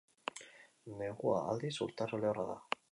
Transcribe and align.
Negua 1.01 1.37
aldiz, 1.51 1.73
urtaro 1.89 2.23
lehorra 2.25 2.51
da. 2.55 2.61